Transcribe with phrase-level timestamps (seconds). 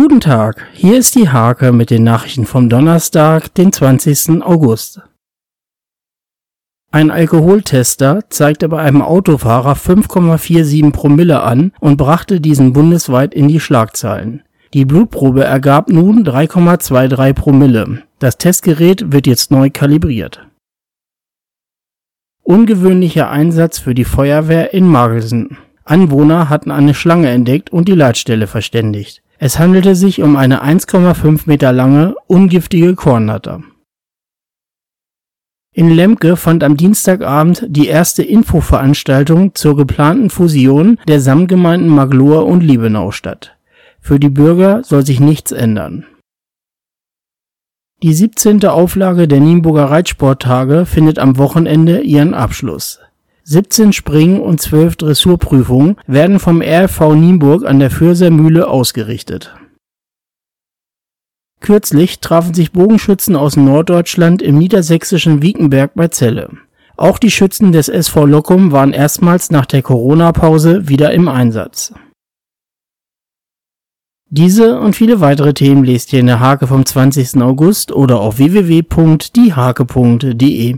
[0.00, 4.42] Guten Tag, hier ist die Hake mit den Nachrichten vom Donnerstag, den 20.
[4.42, 5.02] August.
[6.90, 13.60] Ein Alkoholtester zeigte bei einem Autofahrer 5,47 Promille an und brachte diesen bundesweit in die
[13.60, 14.42] Schlagzeilen.
[14.72, 18.02] Die Blutprobe ergab nun 3,23 Promille.
[18.20, 20.48] Das Testgerät wird jetzt neu kalibriert.
[22.42, 25.58] Ungewöhnlicher Einsatz für die Feuerwehr in Magelsen.
[25.84, 29.22] Anwohner hatten eine Schlange entdeckt und die Leitstelle verständigt.
[29.42, 33.62] Es handelte sich um eine 1,5 Meter lange, ungiftige Kornnatter.
[35.72, 42.60] In Lemke fand am Dienstagabend die erste Infoveranstaltung zur geplanten Fusion der Samtgemeinden Maglohe und
[42.60, 43.56] Liebenau statt.
[43.98, 46.04] Für die Bürger soll sich nichts ändern.
[48.02, 48.66] Die 17.
[48.66, 52.99] Auflage der Nienburger Reitsporttage findet am Wochenende ihren Abschluss.
[53.50, 59.56] 17 Springen und 12 Dressurprüfungen werden vom RFV Nienburg an der Fürser Mühle ausgerichtet.
[61.58, 66.58] Kürzlich trafen sich Bogenschützen aus Norddeutschland im niedersächsischen Wiekenberg bei Celle.
[66.96, 71.92] Auch die Schützen des SV Lockum waren erstmals nach der Corona-Pause wieder im Einsatz.
[74.28, 77.42] Diese und viele weitere Themen lest ihr in der Hake vom 20.
[77.42, 80.76] August oder auf www.diehake.de.